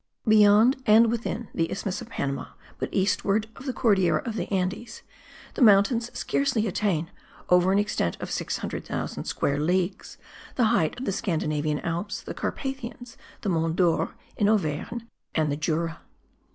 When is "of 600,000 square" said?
8.19-9.59